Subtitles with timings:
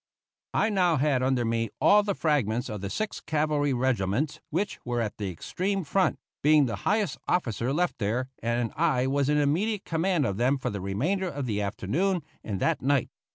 [0.55, 4.99] I now had under me all the fragments of the six cavalry regiments which were
[4.99, 9.85] at the extreme front, being the highest officer left there, and I was in immediate
[9.85, 13.09] command of them for the remainder of the afternoon and that night.